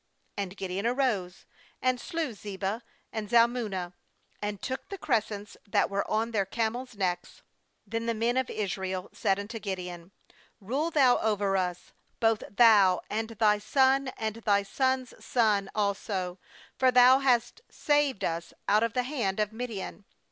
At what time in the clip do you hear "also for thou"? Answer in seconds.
15.75-17.19